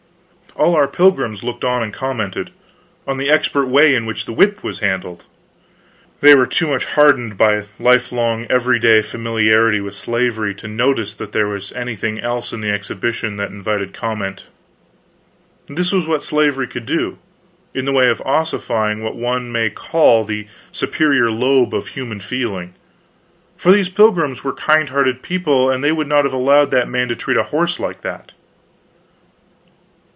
[0.57, 2.51] All our pilgrims looked on and commented
[3.07, 5.23] on the expert way in which the whip was handled.
[6.19, 11.47] They were too much hardened by lifelong everyday familiarity with slavery to notice that there
[11.47, 14.47] was anything else in the exhibition that invited comment.
[15.67, 17.17] This was what slavery could do,
[17.73, 22.73] in the way of ossifying what one may call the superior lobe of human feeling;
[23.55, 27.07] for these pilgrims were kind hearted people, and they would not have allowed that man
[27.07, 28.33] to treat a horse like that.